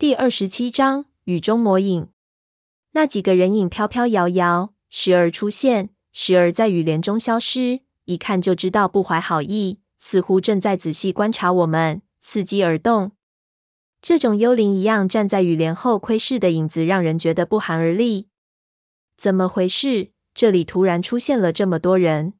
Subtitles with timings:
[0.00, 2.06] 第二十七章雨中魔影。
[2.92, 13.10] 那几个人影飘飘摇摇，时而出现，时而在雨帘中消失，一看就知道不怀好意，似乎正在仔细观察我们，伺机而动。
[14.00, 18.28] 这种幽灵一样站在雨帘后窥视的影子，让人觉得不寒而栗。
[19.16, 20.12] 怎么回事？
[20.32, 22.34] 这里突然出现了这么多人。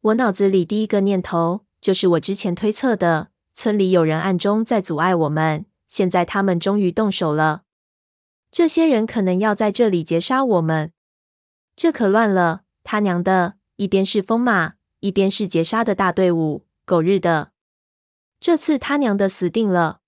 [0.00, 5.66] 我脑子里第一个念头就是我之前推测的，村里有人暗中在阻碍我们。
[5.94, 7.62] 现在他们终于动手了，
[8.50, 10.90] 这些人可能要在这里截杀我们，
[11.76, 12.62] 这可乱了！
[12.82, 17.52] 他娘的，一边是疯马，一边是截杀的大队伍，狗日的！
[18.40, 20.00] 这次他娘的死定了！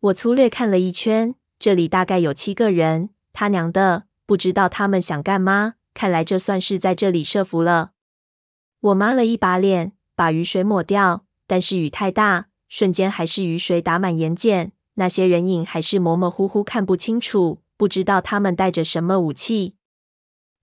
[0.00, 5.76] 我粗略看了一圈，这里大概有七个人，他娘的，不知道他们想干嘛。
[5.94, 7.92] 看来这算是在这里设伏了。
[8.80, 14.72] 我抹了一把脸，把雨水抹掉，但是雨太大，瞬间还是雨水打满眼睑。
[14.98, 19.76] 那些人影还是模模糊糊，看不清楚，不知道他们带着什么武器，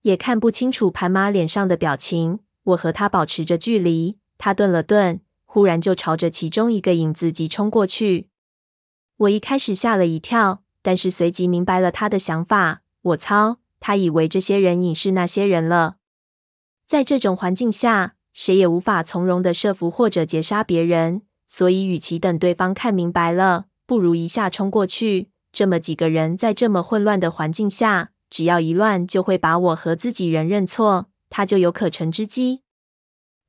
[0.02, 2.40] 也看不清楚盘马脸上的表情。
[2.64, 8.28] 我和他保持着距离，他顿了顿，忽然就朝着其中一个影子急冲过去。
[9.16, 12.82] 我一开始吓了一跳，但是随即明白了他的想法。
[13.00, 15.96] 我操，他以为这些人影是那些人了。
[16.86, 23.68] 在这种环境下，谁也无法从容的设伏或者截杀别人，所以与其等对方看明白了。
[23.86, 25.30] 不如一下冲过去。
[25.52, 32.62] 这么几个人在这么混乱的环境下，只要一乱，就会把我和自己人认错，他就有可乘之机。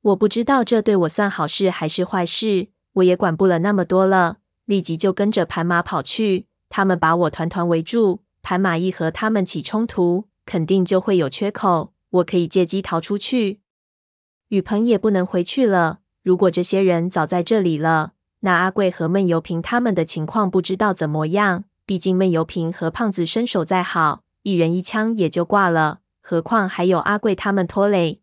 [0.00, 6.46] 我不知道这对我算好事还是坏事，我也管不了那么多了，立即就跟着盘马跑去。
[6.70, 13.60] 他们把我团团围住，盘马一和他们起冲突，肯定就会有缺口，我可以借机逃出去。
[14.48, 18.12] 雨棚也不能回去了，如果这些人早在这里了。
[18.40, 21.64] 那阿贵和闷油瓶他们的情况不知道怎么样。
[21.84, 28.20] 毕竟闷油瓶和胖子身手再好，一人一枪也就挂了，何况还有阿贵他们拖累。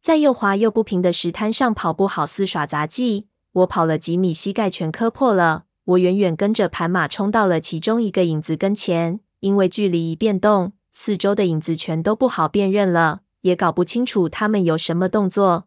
[0.00, 3.28] 在又滑又不平的石滩上跑步，好似耍杂技。
[3.52, 5.64] 我跑了几米，膝盖全磕破了。
[5.84, 15.66] 我远远跟着盘马冲到了其中一个影子跟前，因为距离一变动，四周的影子全都不好辨认了，也搞不清楚他们有什么动作。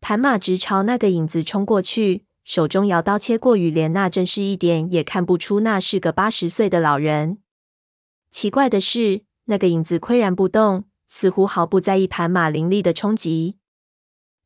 [0.00, 2.26] 盘马直朝那个影子冲过去。
[2.48, 7.42] 手中摇刀切过雨帘，那阵势一点也看不出那是个八十岁的老人。
[8.30, 13.58] 奇怪的是，那个影子岿然不动，似乎毫不在意盘马凌厉的冲击。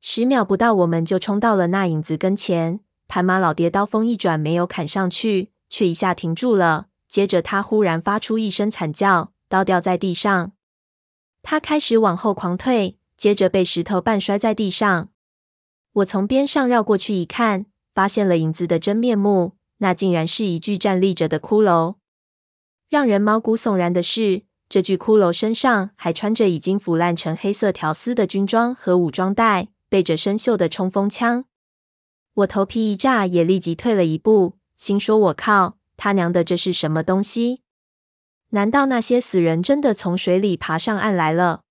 [0.00, 2.80] 十秒不到，我们就冲到了那影子跟前。
[3.06, 6.88] 盘马老爹刀锋一转，没有砍上去，却一下停住了。
[7.08, 10.50] 接着，他忽然发出一声惨叫，刀掉在地上。
[11.40, 15.10] 他开始往后狂退，接着被石头绊摔在地上。
[15.92, 17.66] 我从边上绕过去一看。
[17.94, 21.96] 发现了影子的真面目，那竟然是一具站立着的骷髅。
[22.88, 31.46] 让人毛骨悚然的是，这具骷髅身上还穿着已经腐烂成黑色条丝的军装和武装带，背着生锈的冲锋枪。
[32.34, 37.62] 我头皮一炸，也立即退了一步，心说：“我靠，他娘的，这是什么东西？
[38.50, 41.62] 难道那些死人真的从水里爬上岸来了？”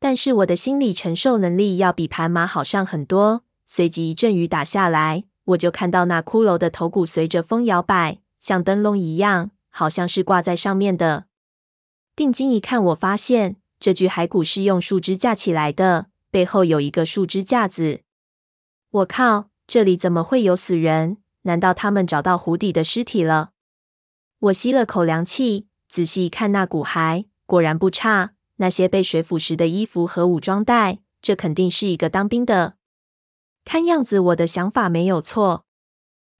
[0.00, 3.43] 但是我的心理承受能力要比盘马好上很多。
[3.66, 11.26] 随即一阵雨打下来，我就看到那骷髅的头骨随着风摇摆，像灯笼一样，好像是挂在上面的。
[12.16, 18.02] 定睛一看，我发现这具骸骨是用树枝架起来的，背后有一个树枝架子。
[18.90, 21.16] 我靠，这里怎么会有死人？
[21.42, 23.50] 难道他们找到湖底的尸体了？
[24.38, 28.34] 我吸了口凉气，仔细一看那骨骸，果然不差。
[28.56, 32.76] 那些被水腐蚀的衣服和武装带，这肯定是一个当兵的。
[33.64, 35.64] 看样子我的想法没有错，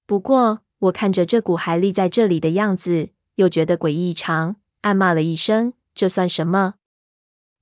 [0.07, 6.75] 不过我看着这股骸立在这里的样子，又觉得诡异异常，暗骂了一声：“这算什么？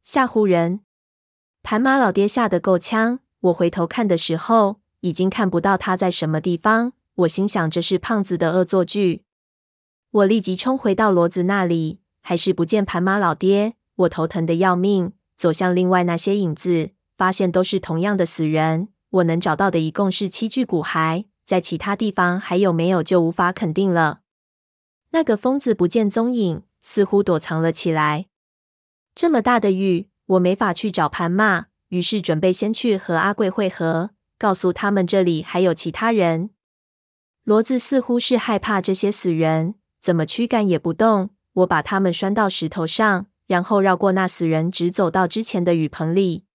[0.03, 0.81] 吓唬人！”
[1.63, 3.21] 盘马老爹吓得够呛。
[3.41, 6.93] 我回头看的时候，已经看不到他在什么地方。
[7.15, 9.25] 我心想这是胖子的恶作剧。
[10.11, 13.75] 我立即冲回到骡子那里，还是不见盘马老爹。
[13.97, 18.89] 我头疼的要命，走向另外那些影子，发现都是同样的死人。
[19.13, 24.21] 我能找到的一共是七具骨骸，在其他地方还有没有就无法肯定了。
[25.11, 28.27] 那个疯子不见踪影，似乎躲藏了起来。
[29.15, 36.49] 这么大的雨，我没法去找盘马，于是准备先去和阿贵会合，告诉他们这里还有其他人。
[37.45, 41.31] 骡子似乎是害怕这些死人，怎么驱赶也不动。
[41.53, 46.47] 我把他们拴到石头上，然后绕过那死人，直走到之前的雨棚里。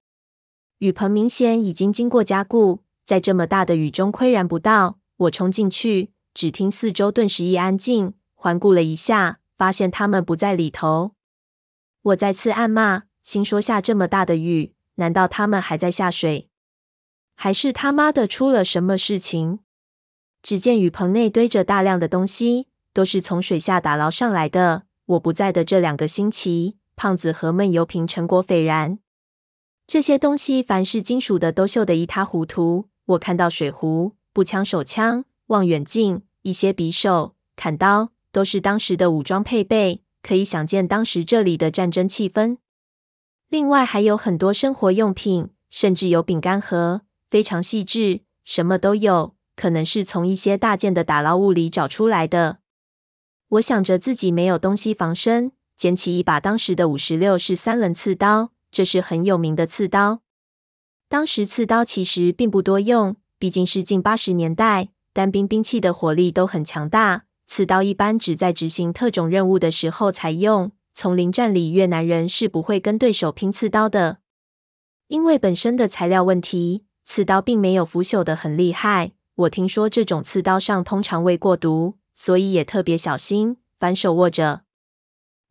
[0.79, 4.99] 雨棚明显已经经过加固，在这么大的雨中岿然不到。
[5.17, 11.13] 我冲进去，只听四周顿时一安静，环顾了一下，发现他们不在里头。
[12.03, 16.47] 我再次暗骂，心说下这么大的雨，难道他们还在下水？
[17.33, 19.59] 还是他妈的出了什么事情？
[20.43, 24.83] 只见雨棚内堆着大量的东西，都是从水下打捞上来的。
[25.05, 28.99] 我不在的这两个星期，胖子和闷油瓶成果斐然。
[29.87, 32.89] 这些东西凡是金属的都锈得一塌糊涂。
[33.05, 42.57] 我看到水壶、步枪、手枪、望远镜、一些匕首、砍刀，都是当时的武装配备，可以想见当时这里的战争气氛。
[43.47, 47.03] 另外还有很多生活用品，甚至有饼干盒。
[47.29, 52.59] 非常细致，什么都有，可能是从一些大件的打捞物里找出来的。
[53.47, 60.21] 我想着自己没有东西防身，捡起一把当时的五十六式三棱刺刀，这是很有名的刺刀。
[61.09, 70.71] 当时刺刀其实并不多用，毕竟是近八十年代，单兵兵器的火力都很强大，刺刀一般只在执行特种任务的时候才用。
[70.93, 74.17] 丛林战里，越南人是不会跟对手拼刺刀的，
[75.07, 76.85] 因为本身的材料问题。
[77.05, 84.63] 刺刀并没有腐朽的很厉害，我听说这种刺刀上通常未过毒，所以也特别小心，反手握着。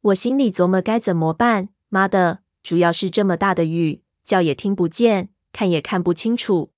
[0.02, 1.70] 我心里琢磨该怎么办。
[1.88, 6.72] 妈的，主要是这么大的雨，叫也听不见，看也看不清楚。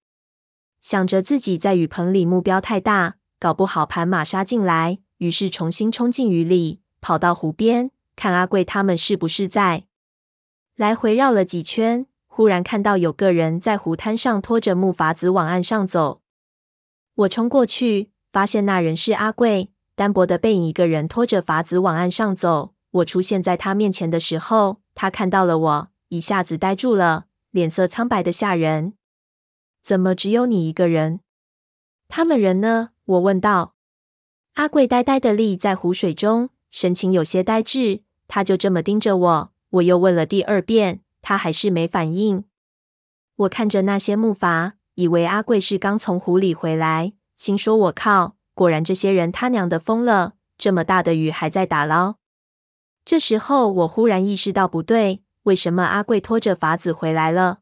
[0.82, 9.84] 想着自己在雨棚里目标太大，搞不好盘马杀进来，于是重新冲进雨里，跑到湖边看阿贵他们是不是在。
[10.76, 12.04] 来回绕了几圈。
[12.26, 16.20] 忽然看到有个人在湖滩上拖着木筏子往岸上走，
[17.14, 22.74] 我冲过去，发现那人是阿贵，单薄的背影，一个人拖着筏子往岸上走。
[22.90, 28.94] 我出现在他面前的时候，他看到了我，一下子呆住了，脸色苍白的吓人。
[29.80, 31.20] 怎么只有你一个人？
[32.08, 32.90] 他们人呢？
[33.04, 33.76] 我问道。
[34.54, 39.52] 阿贵呆呆的立在湖水中，神情有些呆滞，他就这么盯着我。
[39.70, 41.02] 我又问了第二遍。
[41.22, 42.44] 他还是没反应。
[43.36, 50.34] 我看着那些木筏，以为阿贵是刚从湖里回来，心说：“我靠，果然这些人他娘的疯了！
[50.56, 52.16] 这么大的雨还在打捞。”
[53.08, 57.60] 这时候我忽然意识到不对，为什么阿贵拖着法子回来了？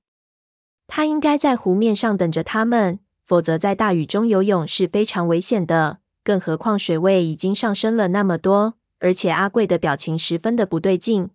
[0.88, 5.98] 他应该在湖面上等着他们，否则在大雨中游泳是非常危险的。
[6.24, 11.30] 更何况水位已经上升了那么多，而且阿贵的表情十分的不对劲。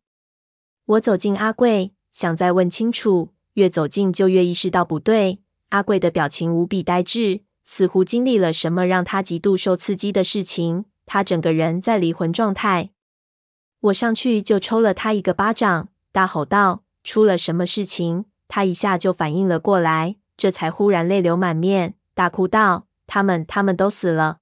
[0.85, 1.93] 我走近阿贵。
[2.11, 5.39] 想再问清楚，越走近就越意识到不对。
[5.69, 10.83] 阿贵的表情无比呆滞，似乎经历了什么让他极度受刺激的事情。
[11.05, 12.89] 他整个人在离魂状态。
[13.81, 24.38] 我上去就抽了他一个巴掌，大吼道：“出了什么事情？”他一下就反应了过来，这才忽然泪流满面，大哭道：“他们，他们都死了！”